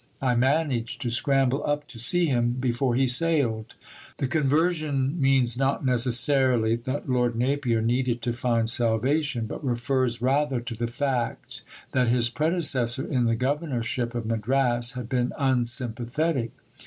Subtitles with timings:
[0.19, 3.75] I managed to scramble up to see him before he sailed."
[4.17, 10.59] The "conversion" means not necessarily that Lord Napier needed to find salvation, but refers rather
[10.59, 11.61] to the fact
[11.91, 16.49] that his predecessor in the governorship of Madras had been unsympathetic.